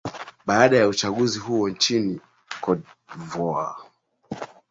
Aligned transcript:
baada 0.45 0.77
ya 0.77 0.87
uchaguzi 0.87 1.39
huko 1.39 1.69
nchini 1.69 2.19
cote 2.61 2.83
de 3.17 3.25
voire 3.25 3.79